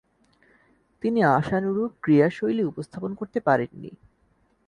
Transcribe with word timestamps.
তিনি 1.03 1.19
আশানুরূপ 1.31 1.91
ক্রীড়াশৈলী 2.01 2.63
উপস্থাপন 2.63 3.11
করতে 3.13 3.39
পারেননি। 3.39 3.91